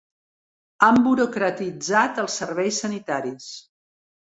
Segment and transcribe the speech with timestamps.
[0.87, 3.55] Han burocratitzat els serveis sanitaris.